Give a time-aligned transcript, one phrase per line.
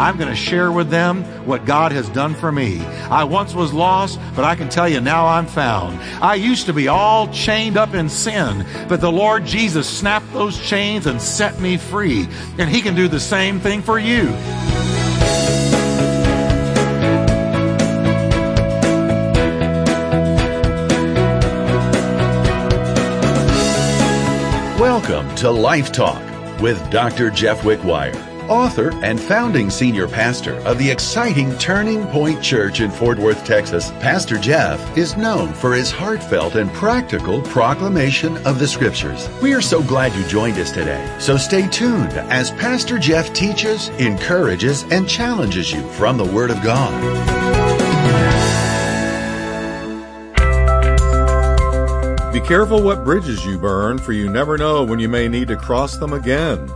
[0.00, 2.80] I'm going to share with them what God has done for me.
[3.10, 6.00] I once was lost, but I can tell you now I'm found.
[6.22, 10.58] I used to be all chained up in sin, but the Lord Jesus snapped those
[10.58, 12.26] chains and set me free.
[12.58, 14.30] And He can do the same thing for you.
[24.80, 26.22] Welcome to Life Talk
[26.58, 27.30] with Dr.
[27.30, 28.16] Jeff Wickwire,
[28.50, 33.92] author and founding senior pastor of the exciting Turning Point Church in Fort Worth, Texas.
[34.00, 39.28] Pastor Jeff is known for his heartfelt and practical proclamation of the scriptures.
[39.40, 41.16] We are so glad you joined us today.
[41.20, 46.60] So stay tuned as Pastor Jeff teaches, encourages, and challenges you from the Word of
[46.62, 46.90] God.
[52.32, 55.56] Be careful what bridges you burn, for you never know when you may need to
[55.56, 56.70] cross them again.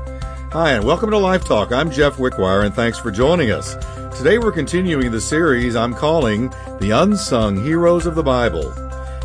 [0.54, 1.72] Hi, and welcome to Life Talk.
[1.72, 3.74] I'm Jeff Wickwire, and thanks for joining us.
[4.16, 8.72] Today we're continuing the series I'm calling The Unsung Heroes of the Bible.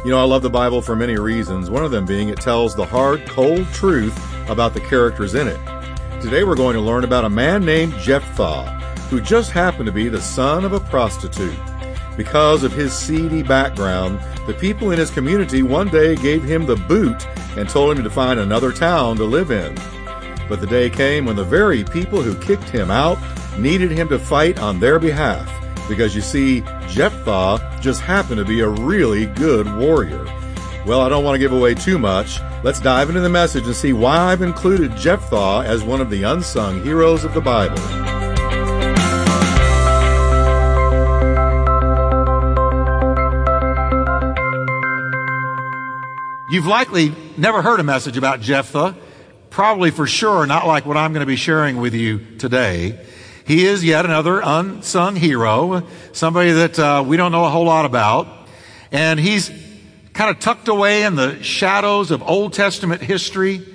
[0.04, 2.74] You know, I love the Bible for many reasons, one of them being it tells
[2.74, 4.18] the hard, cold truth
[4.50, 5.60] about the characters in it.
[6.20, 8.64] Today we're going to learn about a man named Jephthah,
[9.12, 11.60] who just happened to be the son of a prostitute.
[12.18, 16.76] Because of his seedy background, the people in his community one day gave him the
[16.76, 17.24] boot
[17.56, 19.78] and told him to find another town to live in.
[20.50, 23.20] But the day came when the very people who kicked him out
[23.58, 25.48] needed him to fight on their behalf.
[25.88, 30.26] Because you see, Jephthah just happened to be a really good warrior.
[30.86, 32.40] Well, I don't want to give away too much.
[32.64, 36.24] Let's dive into the message and see why I've included Jephthah as one of the
[36.24, 37.78] unsung heroes of the Bible.
[46.50, 48.96] You've likely never heard a message about Jephthah,
[49.50, 53.06] probably for sure not like what I'm going to be sharing with you today.
[53.46, 55.84] He is yet another unsung hero,
[56.14, 58.28] somebody that uh, we don't know a whole lot about.
[58.92, 59.50] And he's
[60.14, 63.66] kind of tucked away in the shadows of Old Testament history.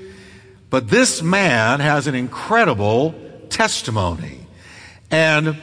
[0.70, 3.14] But this man has an incredible
[3.48, 4.46] testimony.
[5.10, 5.56] And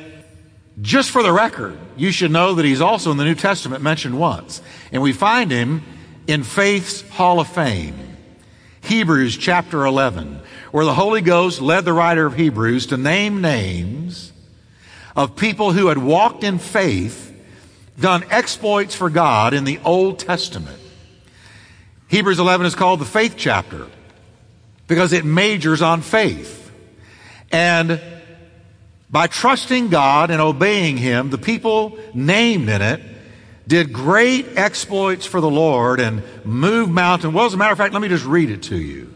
[0.82, 4.18] just for the record, you should know that he's also in the New Testament mentioned
[4.18, 4.62] once.
[4.92, 5.84] And we find him
[6.28, 7.96] in Faith's Hall of Fame,
[8.84, 10.40] Hebrews chapter 11,
[10.72, 14.32] where the Holy Ghost led the writer of Hebrews to name names
[15.16, 17.28] of people who had walked in faith,
[18.00, 20.80] done exploits for God in the Old Testament.
[22.08, 23.88] Hebrews 11 is called the faith chapter
[24.88, 26.72] because it majors on faith.
[27.52, 28.02] And
[29.10, 33.02] by trusting God and obeying Him, the people named in it
[33.68, 37.34] did great exploits for the Lord and moved mountains.
[37.34, 39.14] Well, as a matter of fact, let me just read it to you.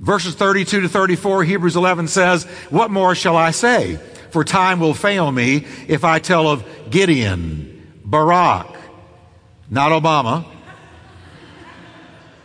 [0.00, 3.98] Verses 32 to 34, Hebrews 11 says, What more shall I say?
[4.30, 8.74] For time will fail me if I tell of Gideon, Barak,
[9.68, 10.46] not Obama,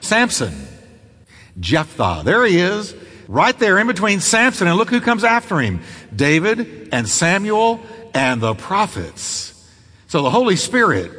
[0.02, 0.54] Samson,
[1.60, 2.24] Jephthah.
[2.26, 2.94] There he is,
[3.28, 5.82] right there in between Samson, and look who comes after him
[6.14, 7.80] David and Samuel
[8.14, 9.55] and the prophets.
[10.16, 11.12] So the Holy Spirit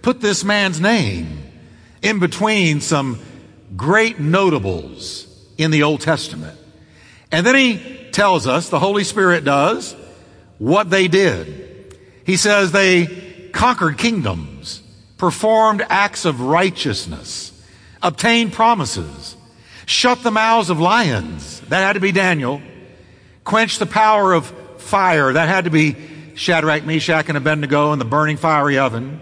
[0.00, 1.42] put this man's name
[2.00, 3.20] in between some
[3.76, 5.26] great notables
[5.58, 6.58] in the Old Testament.
[7.30, 9.94] And then he tells us, the Holy Spirit does,
[10.56, 11.94] what they did.
[12.24, 14.80] He says they conquered kingdoms,
[15.18, 17.52] performed acts of righteousness,
[18.02, 19.36] obtained promises,
[19.84, 21.60] shut the mouths of lions.
[21.68, 22.62] That had to be Daniel.
[23.44, 24.46] Quenched the power of
[24.80, 25.34] fire.
[25.34, 25.96] That had to be
[26.38, 29.20] Shadrach, Meshach, and Abednego in the burning fiery oven.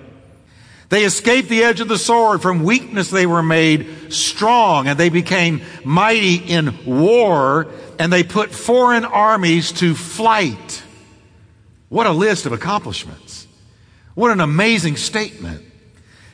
[0.90, 2.42] They escaped the edge of the sword.
[2.42, 7.68] From weakness they were made strong and they became mighty in war
[7.98, 10.82] and they put foreign armies to flight.
[11.88, 13.46] What a list of accomplishments.
[14.14, 15.64] What an amazing statement.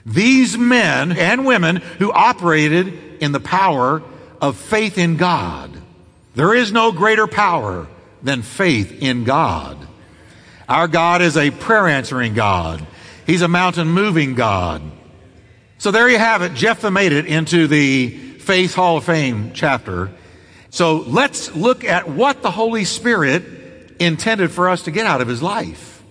[0.04, 4.02] These men and women who operated in the power
[4.40, 5.70] of faith in God.
[6.34, 7.86] There is no greater power
[8.22, 9.78] than faith in God.
[10.72, 12.86] Our God is a prayer answering God.
[13.26, 14.80] He's a mountain moving God.
[15.76, 16.54] So there you have it.
[16.54, 18.08] Jephthah made it into the
[18.38, 20.10] Faith Hall of Fame chapter.
[20.70, 23.42] So let's look at what the Holy Spirit
[23.98, 26.02] intended for us to get out of his life.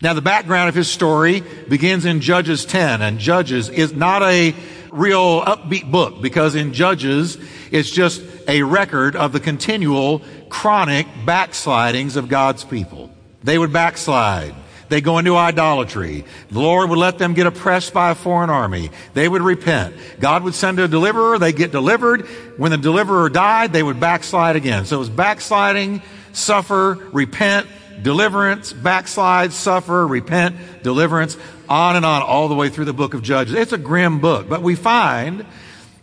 [0.00, 4.54] Now the background of his story begins in Judges 10 and Judges is not a
[4.92, 7.38] real upbeat book because in Judges
[7.72, 13.10] it's just a record of the continual chronic backslidings of God's people.
[13.46, 14.56] They would backslide.
[14.88, 16.24] They go into idolatry.
[16.50, 18.90] The Lord would let them get oppressed by a foreign army.
[19.14, 19.94] They would repent.
[20.18, 21.38] God would send a deliverer.
[21.38, 22.26] They get delivered.
[22.56, 24.84] When the deliverer died, they would backslide again.
[24.84, 26.02] So it was backsliding,
[26.32, 27.68] suffer, repent,
[28.02, 31.36] deliverance, backslide, suffer, repent, deliverance,
[31.68, 33.54] on and on, all the way through the book of Judges.
[33.54, 35.46] It's a grim book, but we find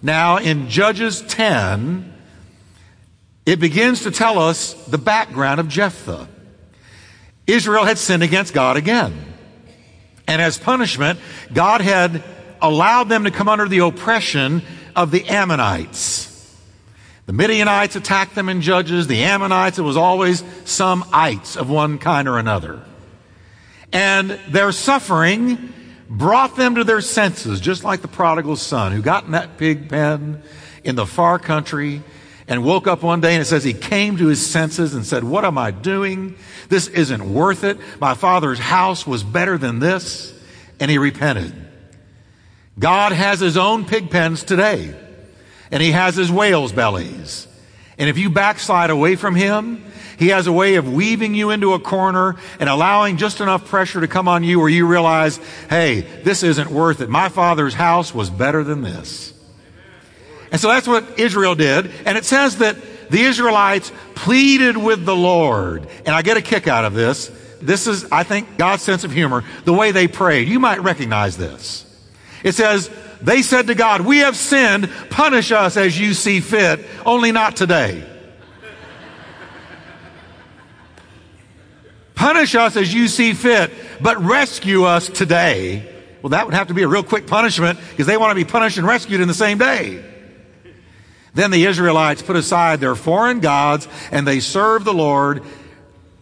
[0.02, 2.14] now in Judges 10,
[3.46, 6.30] it begins to tell us the background of Jephthah.
[7.48, 9.14] Israel had sinned against God again.
[10.28, 11.20] And as punishment,
[11.54, 12.24] God had
[12.62, 14.62] allowed them to come under the oppression
[14.96, 16.30] of the Ammonites.
[17.26, 19.08] The Midianites attacked them in Judges.
[19.08, 22.82] The Ammonites, it was always some ites of one kind or another.
[23.92, 25.74] And their suffering
[26.10, 29.90] brought them to their senses, just like the prodigal son who got in that pig
[29.90, 30.42] pen
[30.84, 32.04] in the far country
[32.48, 35.24] and woke up one day and it says he came to his senses and said,
[35.24, 36.36] What am I doing?
[36.70, 37.78] This isn't worth it.
[38.00, 40.32] My father's house was better than this.
[40.80, 41.54] And he repented.
[42.78, 44.96] God has his own pig pens today,
[45.72, 47.48] and he has his whale's bellies.
[47.98, 49.86] And if you backslide away from him,
[50.18, 54.02] he has a way of weaving you into a corner and allowing just enough pressure
[54.02, 55.40] to come on you where you realize,
[55.70, 57.10] hey, this isn't worth it.
[57.10, 59.34] My father's house was better than this.
[60.54, 61.90] And so that's what Israel did.
[62.06, 62.78] And it says that
[63.10, 65.88] the Israelites pleaded with the Lord.
[66.06, 67.32] And I get a kick out of this.
[67.60, 69.44] This is, I think, God's sense of humor.
[69.66, 70.48] The way they prayed.
[70.48, 71.90] You might recognize this.
[72.44, 74.92] It says, they said to God, we have sinned.
[75.10, 78.08] Punish us as you see fit, only not today.
[82.14, 83.72] Punish us as you see fit,
[84.02, 85.92] but rescue us today.
[86.22, 88.46] Well, that would have to be a real quick punishment because they want to be
[88.46, 90.12] punished and rescued in the same day.
[91.34, 95.44] Then the Israelites put aside their foreign gods and they served the Lord,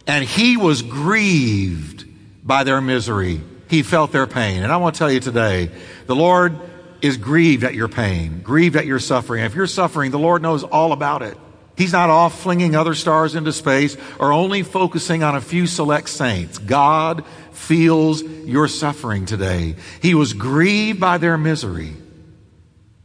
[0.06, 2.06] and he was grieved
[2.42, 3.40] by their misery.
[3.68, 4.62] He felt their pain.
[4.62, 5.70] And I want to tell you today,
[6.06, 6.58] the Lord
[7.00, 9.44] is grieved at your pain, grieved at your suffering.
[9.44, 11.36] If you're suffering, the Lord knows all about it.
[11.76, 16.08] He's not off flinging other stars into space or only focusing on a few select
[16.10, 16.58] saints.
[16.58, 19.76] God feels your suffering today.
[20.00, 21.94] He was grieved by their misery.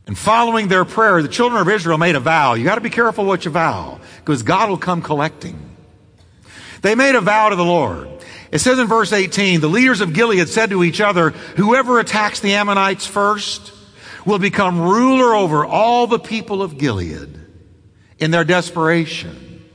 [0.08, 2.54] And following their prayer, the children of Israel made a vow.
[2.54, 5.60] You got to be careful what you vow because God will come collecting.
[6.82, 8.10] They made a vow to the Lord.
[8.50, 12.40] It says in verse 18, the leaders of Gilead said to each other, whoever attacks
[12.40, 13.74] the Ammonites first
[14.26, 17.40] will become ruler over all the people of Gilead
[18.18, 19.66] in their desperation.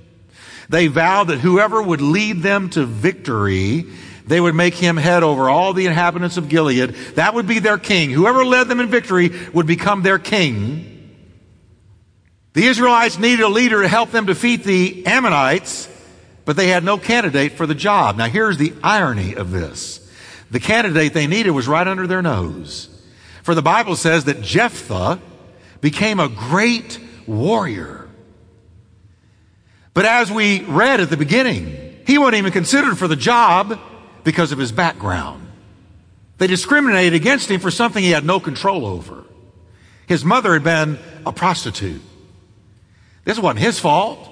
[0.70, 3.87] They vowed that whoever would lead them to victory
[4.32, 6.94] they would make him head over all the inhabitants of Gilead.
[7.17, 8.08] That would be their king.
[8.08, 10.88] Whoever led them in victory would become their king.
[12.55, 15.87] The Israelites needed a leader to help them defeat the Ammonites,
[16.46, 18.17] but they had no candidate for the job.
[18.17, 19.99] Now here's the irony of this.
[20.50, 22.88] The candidate they needed was right under their nose.
[23.43, 25.20] For the Bible says that Jephthah
[25.82, 28.08] became a great warrior.
[29.93, 33.78] But as we read at the beginning, he wasn't even considered for the job
[34.25, 35.49] because of his background.
[36.39, 39.25] They discriminated against him for something he had no control over.
[40.07, 42.03] His mother had been a prostitute.
[43.25, 44.29] This wasn't his fault.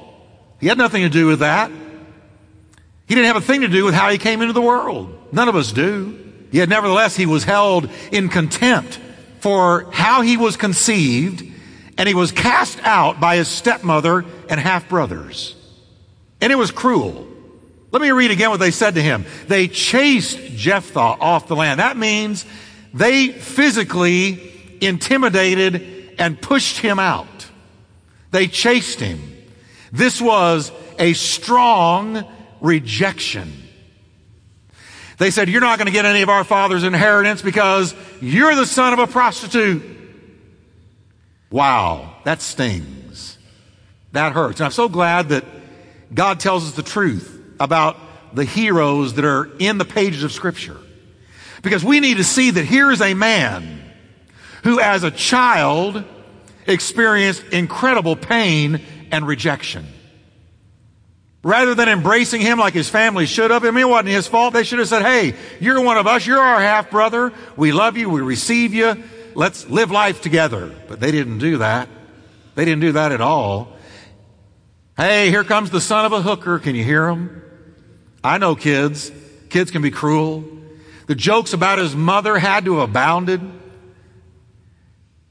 [0.61, 1.71] He had nothing to do with that.
[1.71, 5.33] He didn't have a thing to do with how he came into the world.
[5.33, 6.33] None of us do.
[6.51, 8.99] Yet nevertheless, he was held in contempt
[9.41, 11.43] for how he was conceived,
[11.97, 15.57] and he was cast out by his stepmother and half brothers.
[16.41, 17.27] And it was cruel.
[17.93, 19.25] Let me read again what they said to him.
[19.49, 21.81] They chased Jephthah off the land.
[21.81, 22.45] That means
[22.95, 27.27] they physically intimidated and pushed him out.
[28.31, 29.21] They chased him.
[29.91, 32.25] This was a strong
[32.61, 33.53] rejection.
[35.19, 38.67] They said, You're not going to get any of our father's inheritance because you're the
[38.67, 39.83] son of a prostitute.
[41.51, 43.37] Wow, that stings.
[44.13, 44.61] That hurts.
[44.61, 45.45] And I'm so glad that
[46.15, 47.97] God tells us the truth about
[48.35, 50.79] the heroes that are in the pages of Scripture.
[51.63, 53.83] Because we need to see that here is a man
[54.65, 56.03] who, as a child,
[56.67, 59.87] experienced incredible pain and rejection.
[61.43, 64.53] Rather than embracing him like his family should have, I mean, it wasn't his fault.
[64.53, 66.27] They should have said, Hey, you're one of us.
[66.27, 67.33] You're our half brother.
[67.57, 68.11] We love you.
[68.11, 69.03] We receive you.
[69.35, 70.71] Let's live life together.
[70.87, 71.89] But they didn't do that.
[72.57, 73.73] They didn't do that at all.
[74.99, 76.59] Hey, here comes the son of a hooker.
[76.59, 77.43] Can you hear him?
[78.23, 79.11] I know kids.
[79.49, 80.45] Kids can be cruel.
[81.07, 83.41] The jokes about his mother had to have abounded.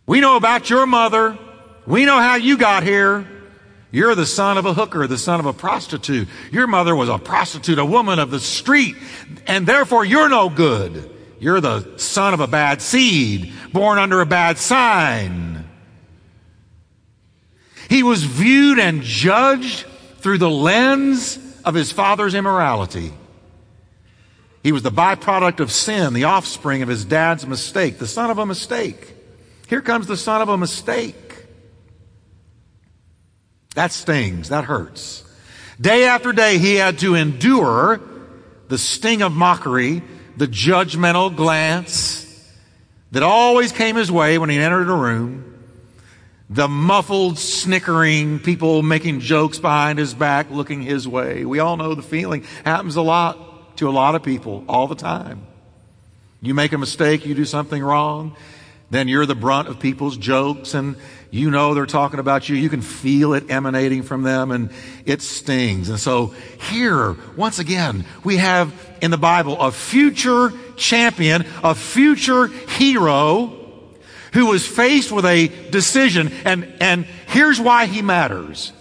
[0.06, 1.38] We know about your mother.
[1.86, 3.26] We know how you got here.
[3.92, 6.28] You're the son of a hooker, the son of a prostitute.
[6.52, 8.96] Your mother was a prostitute, a woman of the street,
[9.48, 11.10] and therefore you're no good.
[11.40, 15.68] You're the son of a bad seed, born under a bad sign.
[17.90, 19.86] He was viewed and judged
[20.18, 23.14] through the lens of his father's immorality.
[24.64, 28.38] He was the byproduct of sin, the offspring of his dad's mistake, the son of
[28.38, 29.14] a mistake.
[29.68, 31.46] Here comes the son of a mistake.
[33.76, 34.50] That stings.
[34.50, 35.24] That hurts.
[35.80, 38.02] Day after day, he had to endure
[38.68, 40.04] the sting of mockery,
[40.36, 42.26] the judgmental glance
[43.12, 45.49] that always came his way when he entered a room,
[46.50, 51.46] the muffled snickering, people making jokes behind his back, looking his way.
[51.46, 52.44] We all know the feeling.
[52.66, 55.46] Happens a lot to a lot of people all the time.
[56.42, 58.36] You make a mistake, you do something wrong,
[58.90, 60.96] then you're the brunt of people's jokes and
[61.32, 62.56] you know they're talking about you.
[62.56, 64.72] You can feel it emanating from them and
[65.06, 65.90] it stings.
[65.90, 66.28] And so
[66.72, 73.59] here, once again, we have in the Bible a future champion, a future hero
[74.34, 78.72] who was faced with a decision and, and here's why he matters.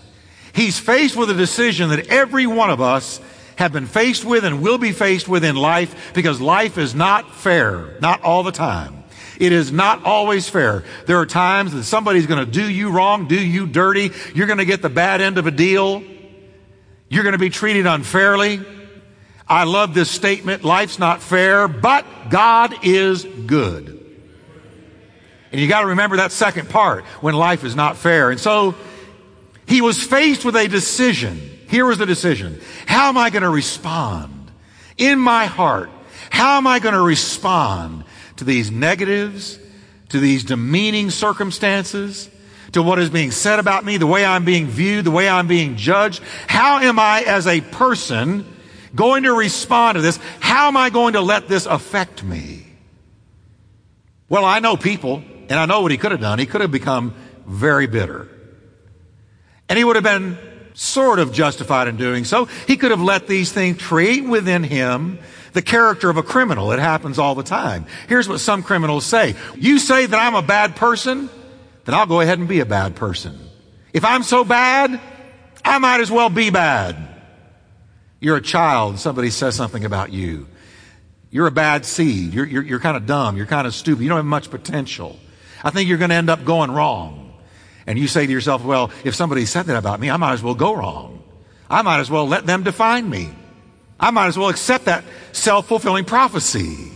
[0.53, 3.21] He's faced with a decision that every one of us
[3.57, 7.35] have been faced with and will be faced with in life because life is not
[7.35, 9.05] fair, not all the time.
[9.39, 10.85] It is not always fair.
[11.07, 14.11] There are times that somebody's going to do you wrong, do you dirty.
[14.35, 16.03] You're going to get the bad end of a deal.
[17.09, 18.61] You're going to be treated unfairly.
[19.49, 20.65] I love this statement.
[20.65, 23.98] Life's not fair, but God is good.
[25.51, 28.31] And you got to remember that second part when life is not fair.
[28.31, 28.75] And so
[29.67, 31.41] he was faced with a decision.
[31.69, 32.61] Here was the decision.
[32.87, 34.51] How am I going to respond
[34.97, 35.91] in my heart?
[36.31, 38.05] How am I going to respond
[38.37, 39.59] to these negatives,
[40.11, 42.31] to these demeaning circumstances,
[42.73, 45.47] to what is being said about me, the way I'm being viewed, the way I'm
[45.47, 46.23] being judged.
[46.47, 48.45] How am I as a person
[48.95, 50.19] going to respond to this?
[50.41, 52.67] How am I going to let this affect me?
[54.29, 56.39] Well, I know people, and I know what he could have done.
[56.39, 57.15] He could have become
[57.47, 58.29] very bitter.
[59.69, 60.39] And he would have been
[60.75, 62.45] sort of justified in doing so.
[62.67, 65.19] He could have let these things create within him
[65.53, 66.73] the character of a criminal.
[66.73, 67.87] It happens all the time.
[68.09, 69.35] Here's what some criminals say.
[69.57, 71.29] You say that I'm a bad person,
[71.85, 73.39] then I'll go ahead and be a bad person.
[73.93, 75.01] If I'm so bad,
[75.65, 76.97] I might as well be bad.
[78.21, 80.47] You're a child, somebody says something about you.
[81.31, 82.33] You're a bad seed.
[82.33, 83.37] You're, you're, you're kind of dumb.
[83.37, 84.03] You're kind of stupid.
[84.03, 85.19] You don't have much potential.
[85.63, 87.35] I think you're going to end up going wrong.
[87.87, 90.43] And you say to yourself, well, if somebody said that about me, I might as
[90.43, 91.23] well go wrong.
[91.71, 93.31] I might as well let them define me.
[93.99, 96.93] I might as well accept that self-fulfilling prophecy.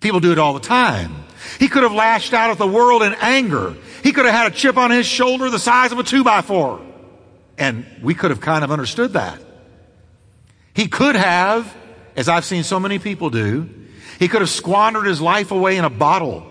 [0.00, 1.14] People do it all the time.
[1.58, 3.76] He could have lashed out at the world in anger.
[4.02, 6.40] He could have had a chip on his shoulder the size of a two by
[6.40, 6.80] four.
[7.58, 9.38] And we could have kind of understood that.
[10.74, 11.74] He could have,
[12.16, 13.68] as I've seen so many people do,
[14.18, 16.49] he could have squandered his life away in a bottle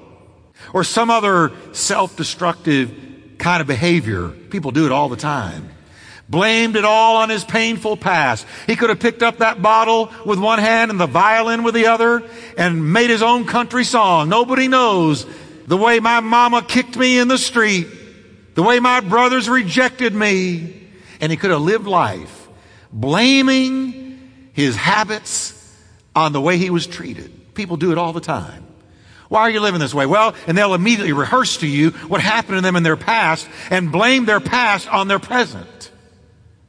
[0.73, 4.29] or some other self-destructive kind of behavior.
[4.29, 5.69] People do it all the time
[6.29, 8.45] blamed it all on his painful past.
[8.67, 11.87] He could have picked up that bottle with one hand and the violin with the
[11.87, 12.23] other
[12.57, 14.29] and made his own country song.
[14.29, 15.25] Nobody knows
[15.65, 17.87] the way my mama kicked me in the street,
[18.53, 20.87] the way my brothers rejected me.
[21.19, 22.47] And he could have lived life
[22.93, 25.55] blaming his habits
[26.15, 27.53] on the way he was treated.
[27.55, 28.65] People do it all the time.
[29.29, 30.05] Why are you living this way?
[30.05, 33.91] Well, and they'll immediately rehearse to you what happened to them in their past and
[33.91, 35.91] blame their past on their present.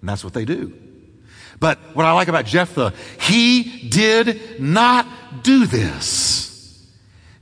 [0.00, 0.74] And that's what they do.
[1.58, 5.06] But what I like about Jephthah, he did not
[5.42, 6.86] do this.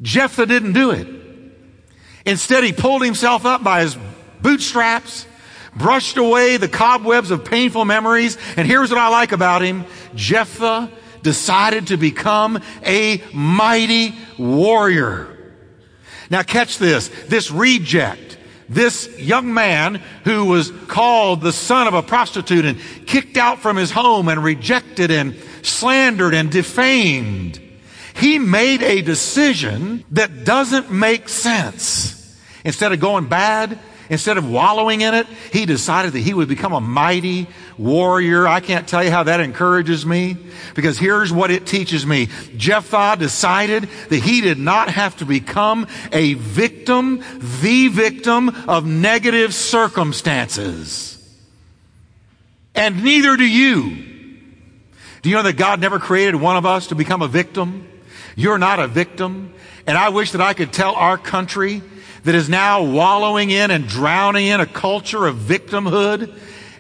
[0.03, 1.09] Jephthah didn't do it.
[2.25, 3.97] Instead, he pulled himself up by his
[4.43, 5.27] bootstraps,
[5.75, 9.85] brushed away the cobwebs of painful memories, and here's what I like about him.
[10.15, 10.91] Jephthah
[11.23, 15.29] decided to become a mighty warrior.
[16.31, 17.09] Now catch this.
[17.27, 18.29] This reject
[18.69, 23.77] this young man who was called the son of a prostitute and kicked out from
[23.77, 27.61] his home and rejected and slandered and defamed.
[28.15, 32.15] He made a decision that doesn't make sense.
[32.65, 33.79] Instead of going bad,
[34.11, 37.47] Instead of wallowing in it, he decided that he would become a mighty
[37.77, 38.49] warrior.
[38.49, 40.37] I can't tell you how that encourages me
[40.75, 42.29] because here's what it teaches me.
[42.57, 47.23] Jephthah decided that he did not have to become a victim,
[47.61, 51.15] the victim of negative circumstances.
[52.75, 54.05] And neither do you.
[55.21, 57.89] Do you know that God never created one of us to become a victim?
[58.37, 59.53] You're not a victim.
[59.89, 61.81] And I wish that I could tell our country
[62.25, 66.39] that is now wallowing in and drowning in a culture of victimhood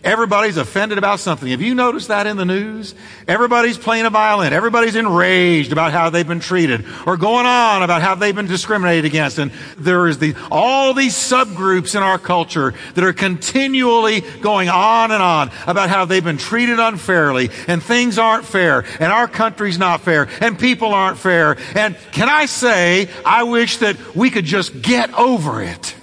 [0.08, 1.50] Everybody's offended about something.
[1.50, 2.94] Have you noticed that in the news?
[3.26, 4.54] Everybody's playing a violin.
[4.54, 9.04] Everybody's enraged about how they've been treated or going on about how they've been discriminated
[9.04, 9.36] against.
[9.36, 15.10] And there is the, all these subgroups in our culture that are continually going on
[15.10, 19.78] and on about how they've been treated unfairly and things aren't fair and our country's
[19.78, 21.58] not fair and people aren't fair.
[21.74, 25.94] And can I say, I wish that we could just get over it.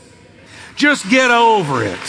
[0.76, 2.00] Just get over it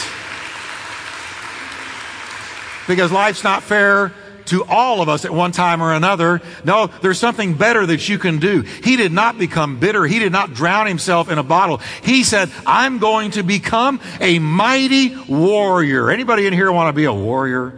[2.87, 4.13] because life's not fair
[4.47, 6.41] to all of us at one time or another.
[6.63, 8.61] No, there's something better that you can do.
[8.61, 10.05] He did not become bitter.
[10.05, 11.81] He did not drown himself in a bottle.
[12.03, 16.09] He said, I'm going to become a mighty warrior.
[16.09, 17.77] Anybody in here want to be a warrior?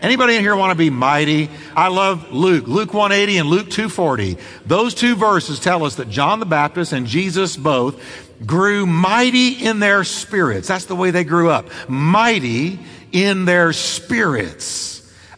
[0.00, 1.50] Anybody in here want to be mighty?
[1.76, 4.38] I love Luke, Luke 180 and Luke 240.
[4.64, 8.02] Those two verses tell us that John the Baptist and Jesus both
[8.46, 10.68] grew mighty in their spirits.
[10.68, 11.68] That's the way they grew up.
[11.86, 12.78] Mighty
[13.12, 14.88] in their spirits.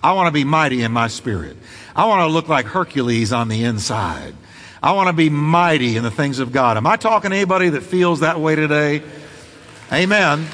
[0.02, 1.56] I want to be mighty in my spirit.
[1.94, 4.34] I want to look like Hercules on the inside.
[4.82, 6.76] I want to be mighty in the things of God.
[6.76, 9.02] Am I talking to anybody that feels that way today?
[9.92, 10.46] Amen.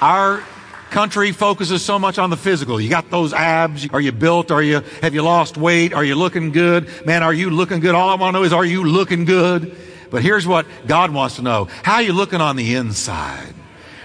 [0.00, 0.42] Our
[0.90, 2.80] country focuses so much on the physical.
[2.80, 3.88] You got those abs.
[3.90, 4.50] Are you built?
[4.50, 5.92] Are you, have you lost weight?
[5.94, 6.88] Are you looking good?
[7.06, 7.94] Man, are you looking good?
[7.94, 9.76] All I want to know is, are you looking good?
[10.10, 11.68] But here's what God wants to know.
[11.82, 13.54] How are you looking on the inside?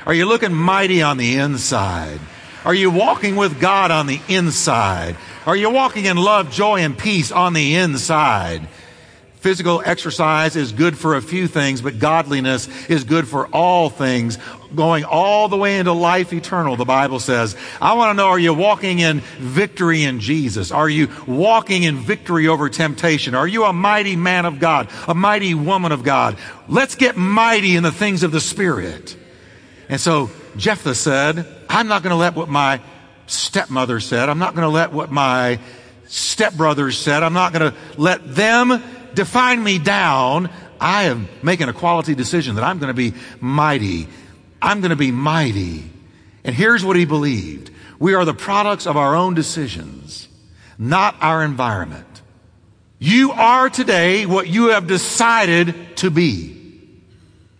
[0.07, 2.21] Are you looking mighty on the inside?
[2.63, 5.17] Are you walking with God on the inside?
[5.45, 8.69] Are you walking in love, joy, and peace on the inside?
[9.41, 14.37] Physical exercise is good for a few things, but godliness is good for all things,
[14.73, 17.57] going all the way into life eternal, the Bible says.
[17.81, 20.71] I want to know, are you walking in victory in Jesus?
[20.71, 23.35] Are you walking in victory over temptation?
[23.35, 26.37] Are you a mighty man of God, a mighty woman of God?
[26.69, 29.17] Let's get mighty in the things of the Spirit.
[29.89, 32.81] And so Jephthah said, I'm not going to let what my
[33.27, 34.29] stepmother said.
[34.29, 35.59] I'm not going to let what my
[36.07, 37.23] stepbrothers said.
[37.23, 38.81] I'm not going to let them
[39.13, 40.49] define me down.
[40.79, 44.07] I am making a quality decision that I'm going to be mighty.
[44.61, 45.89] I'm going to be mighty.
[46.43, 47.71] And here's what he believed.
[47.99, 50.27] We are the products of our own decisions,
[50.77, 52.05] not our environment.
[52.99, 56.55] You are today what you have decided to be.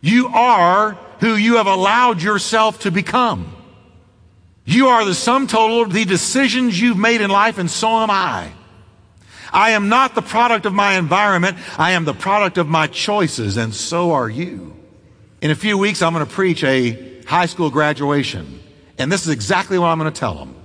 [0.01, 3.53] You are who you have allowed yourself to become.
[4.65, 8.11] You are the sum total of the decisions you've made in life, and so am
[8.11, 8.51] I.
[9.53, 11.57] I am not the product of my environment.
[11.79, 14.75] I am the product of my choices, and so are you.
[15.41, 18.59] In a few weeks, I'm going to preach a high school graduation,
[18.97, 20.55] and this is exactly what I'm going to tell them.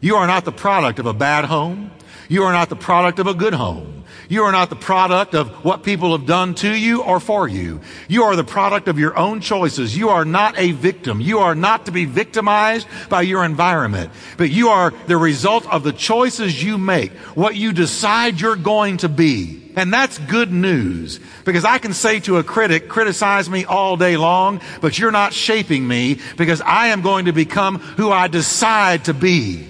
[0.00, 1.92] You are not the product of a bad home.
[2.28, 4.01] You are not the product of a good home.
[4.32, 7.82] You are not the product of what people have done to you or for you.
[8.08, 9.94] You are the product of your own choices.
[9.94, 11.20] You are not a victim.
[11.20, 15.82] You are not to be victimized by your environment, but you are the result of
[15.82, 19.70] the choices you make, what you decide you're going to be.
[19.76, 24.16] And that's good news because I can say to a critic, criticize me all day
[24.16, 29.04] long, but you're not shaping me because I am going to become who I decide
[29.04, 29.68] to be.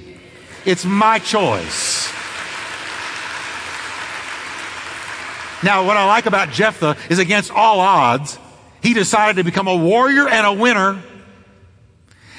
[0.64, 2.21] It's my choice.
[5.62, 8.38] Now, what I like about Jephthah is against all odds,
[8.82, 11.00] he decided to become a warrior and a winner.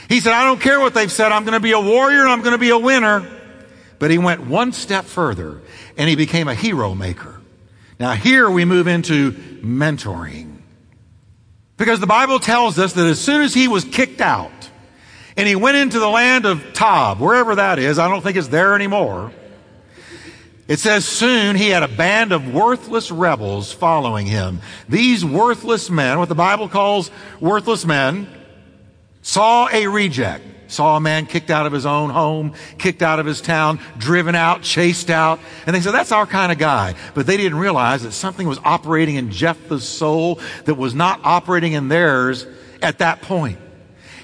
[0.10, 1.32] He said, I don't care what they've said.
[1.32, 3.26] I'm going to be a warrior and I'm going to be a winner.
[3.98, 5.62] But he went one step further
[5.98, 7.40] and he became a hero maker.
[8.00, 10.58] Now here we move into mentoring.
[11.78, 14.52] Because the Bible tells us that as soon as he was kicked out
[15.38, 18.50] and he went into the land of Tob, wherever that is, I don't think it's
[18.50, 19.32] there anymore.
[20.68, 24.62] It says soon he had a band of worthless rebels following him.
[24.88, 28.28] These worthless men, what the Bible calls worthless men,
[29.22, 30.46] saw a reject.
[30.70, 34.34] Saw a man kicked out of his own home, kicked out of his town, driven
[34.34, 35.40] out, chased out.
[35.68, 36.96] And they said, that's our kind of guy.
[37.14, 41.74] But they didn't realize that something was operating in Jephthah's soul that was not operating
[41.74, 42.48] in theirs
[42.82, 43.60] at that point.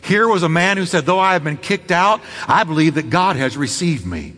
[0.02, 3.12] Here was a man who said, though I have been kicked out, I believe that
[3.12, 4.34] God has received me.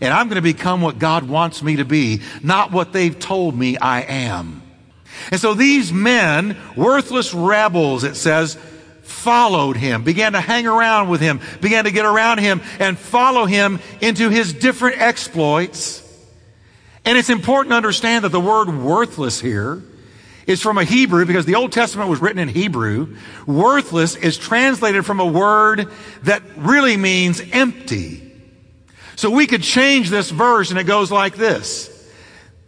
[0.00, 3.56] And I'm going to become what God wants me to be, not what they've told
[3.56, 4.62] me I am.
[5.30, 8.58] And so these men, worthless rebels, it says,
[9.02, 13.46] followed him, began to hang around with him, began to get around him and follow
[13.46, 16.02] him into his different exploits.
[17.04, 19.82] And it's important to understand that the word worthless here
[20.46, 23.16] is from a Hebrew because the Old Testament was written in Hebrew.
[23.46, 25.90] Worthless is translated from a word
[26.22, 28.25] that really means empty.
[29.16, 31.92] So we could change this verse and it goes like this.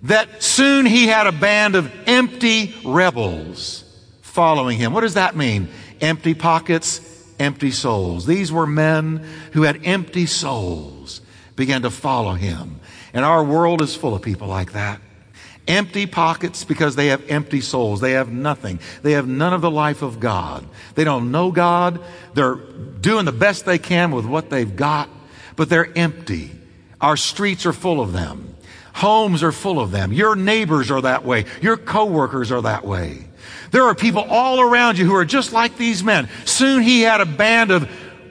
[0.02, 3.84] That soon he had a band of empty rebels
[4.22, 4.92] following him.
[4.92, 5.68] What does that mean?
[6.00, 7.00] Empty pockets,
[7.38, 8.24] empty souls.
[8.24, 11.20] These were men who had empty souls
[11.56, 12.80] began to follow him.
[13.12, 15.00] And our world is full of people like that.
[15.66, 18.00] Empty pockets because they have empty souls.
[18.00, 18.80] They have nothing.
[19.02, 20.66] They have none of the life of God.
[20.94, 22.00] They don't know God.
[22.32, 25.10] They're doing the best they can with what they've got,
[25.58, 26.52] but they're empty.
[27.00, 28.54] Our streets are full of them.
[28.94, 30.12] Homes are full of them.
[30.12, 31.46] Your neighbors are that way.
[31.60, 33.26] Your coworkers are that way.
[33.72, 36.28] There are people all around you who are just like these men.
[36.44, 37.90] Soon he had a band of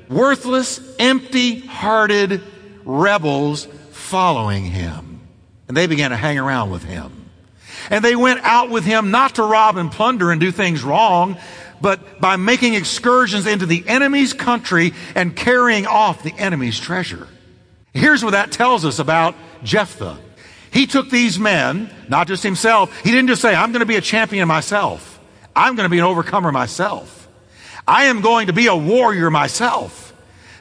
[0.10, 2.42] worthless, empty hearted
[2.86, 5.20] rebels following him.
[5.68, 7.12] And they began to hang around with him.
[7.90, 11.38] And they went out with him not to rob and plunder and do things wrong,
[11.82, 17.28] but by making excursions into the enemy's country and carrying off the enemy's treasure.
[17.94, 20.20] Here's what that tells us about Jephthah.
[20.72, 22.96] He took these men, not just himself.
[23.02, 25.20] He didn't just say, I'm going to be a champion myself.
[25.56, 27.28] I'm going to be an overcomer myself.
[27.88, 30.14] I am going to be a warrior myself.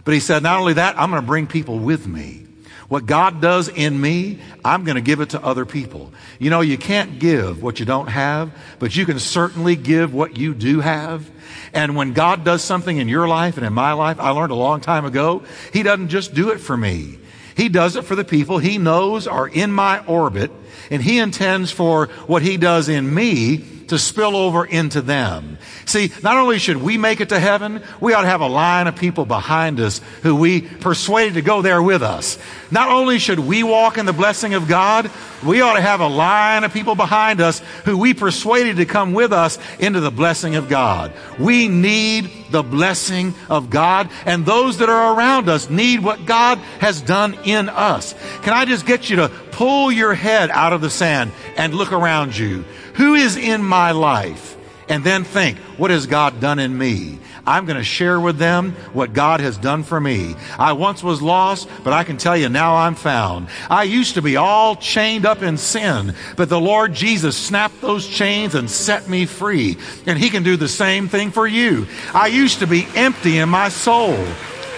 [0.05, 2.46] But he said, not only that, I'm going to bring people with me.
[2.89, 6.13] What God does in me, I'm going to give it to other people.
[6.39, 10.37] You know, you can't give what you don't have, but you can certainly give what
[10.37, 11.29] you do have.
[11.73, 14.57] And when God does something in your life and in my life, I learned a
[14.57, 17.19] long time ago, He doesn't just do it for me.
[17.57, 20.53] He does it for the people He knows are in my orbit,
[20.91, 25.59] and He intends for what He does in me to spill over into them.
[25.85, 28.87] See, not only should we make it to heaven, we ought to have a line
[28.87, 32.39] of people behind us who we persuaded to go there with us.
[32.71, 35.11] Not only should we walk in the blessing of God,
[35.45, 39.13] we ought to have a line of people behind us who we persuaded to come
[39.13, 41.13] with us into the blessing of God.
[41.39, 46.59] We need the blessing of God, and those that are around us need what God
[46.81, 48.15] has done in us.
[48.43, 51.93] Can I just get you to pull your head out of the sand and look
[51.93, 52.65] around you?
[52.97, 54.57] Who is in my life?
[54.89, 57.19] And then think, what has God done in me?
[57.47, 60.35] I'm going to share with them what God has done for me.
[60.59, 63.49] I once was lost, but I can tell you now I'm found.
[63.71, 68.07] I used to be all chained up in sin, but the Lord Jesus snapped those
[68.07, 69.77] chains and set me free.
[70.07, 71.87] And He can do the same thing for you.
[72.13, 74.25] I used to be empty in my soul.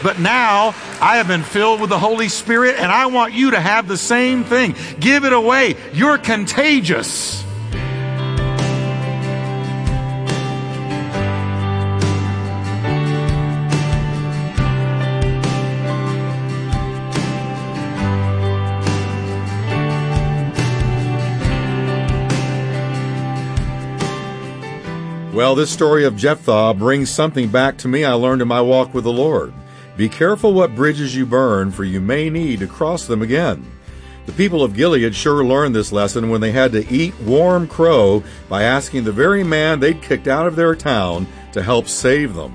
[0.03, 3.61] But now I have been filled with the Holy Spirit and I want you to
[3.61, 4.77] have the same thing.
[5.01, 5.75] Give it away.
[5.93, 7.45] You're contagious.
[25.39, 28.93] Well, this story of Jephthah brings something back to me I learned in my walk
[28.93, 29.55] with the Lord.
[29.97, 33.65] Be careful what bridges you burn, for you may need to cross them again.
[34.27, 38.25] The people of Gilead sure learned this lesson when they had to eat warm crow
[38.49, 42.53] by asking the very man they'd kicked out of their town to help save them.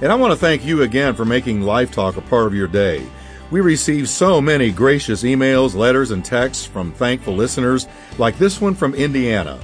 [0.00, 2.68] And I want to thank you again for making Life Talk a part of your
[2.68, 3.04] day.
[3.50, 8.76] We receive so many gracious emails, letters, and texts from thankful listeners, like this one
[8.76, 9.58] from Indiana.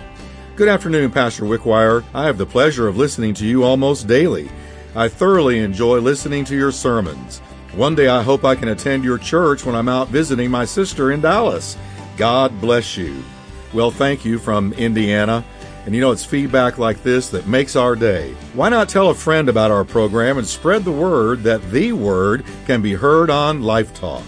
[0.55, 2.05] Good afternoon, Pastor Wickwire.
[2.13, 4.51] I have the pleasure of listening to you almost daily.
[4.95, 7.39] I thoroughly enjoy listening to your sermons.
[7.75, 11.11] One day I hope I can attend your church when I'm out visiting my sister
[11.11, 11.79] in Dallas.
[12.19, 13.25] God bless you.
[13.73, 15.43] Well, thank you from Indiana.
[15.87, 18.35] And you know, it's feedback like this that makes our day.
[18.53, 22.45] Why not tell a friend about our program and spread the word that the word
[22.67, 24.23] can be heard on Life Talk?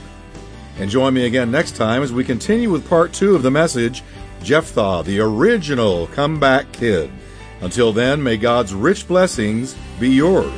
[0.79, 4.03] And join me again next time as we continue with part two of the message
[4.45, 7.11] Jephthah, the original comeback kid.
[7.63, 10.53] Until then, may God's rich blessings be yours.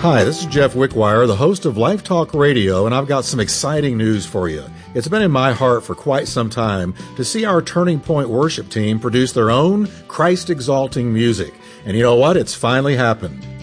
[0.00, 3.40] Hi, this is Jeff Wickwire, the host of Life Talk Radio, and I've got some
[3.40, 4.64] exciting news for you.
[4.94, 8.70] It's been in my heart for quite some time to see our Turning Point worship
[8.70, 11.52] team produce their own Christ exalting music.
[11.84, 12.36] And you know what?
[12.38, 13.53] It's finally happened.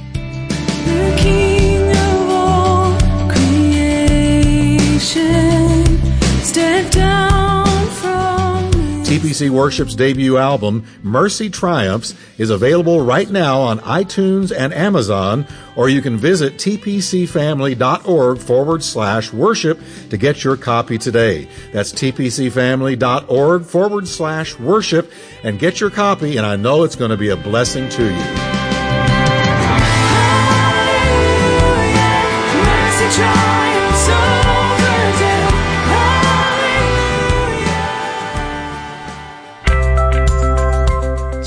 [9.21, 15.89] TPC Worship's debut album, Mercy Triumphs, is available right now on iTunes and Amazon, or
[15.89, 19.79] you can visit tpcfamily.org forward slash worship
[20.09, 21.47] to get your copy today.
[21.71, 25.11] That's tpcfamily.org forward slash worship
[25.43, 28.50] and get your copy, and I know it's going to be a blessing to you.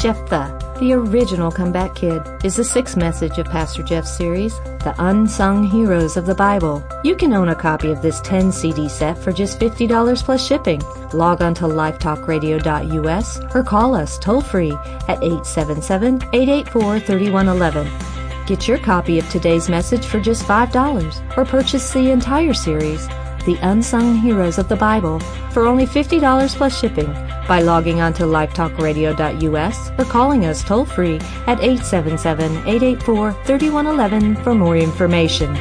[0.05, 5.65] Jephthah The original Comeback Kid is the sixth message of Pastor Jeff's series, The Unsung
[5.65, 6.87] Heroes of the Bible.
[7.03, 10.83] You can own a copy of this 10 CD set for just $50 plus shipping.
[11.15, 14.73] Log on to lifetalkradio.us or call us toll free
[15.09, 18.45] at 877 884 3111.
[18.45, 23.09] Get your copy of today's message for just $5 or purchase the entire series,
[23.45, 27.13] The Unsung Heroes of the Bible, for only $50 plus shipping
[27.47, 34.55] by logging on to lifetalkradio.us or calling us toll free at 877 884 3111 for
[34.55, 35.55] more information.